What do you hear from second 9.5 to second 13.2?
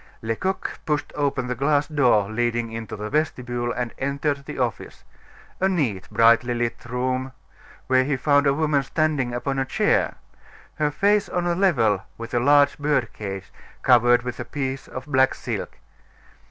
a chair, her face on a level with a large bird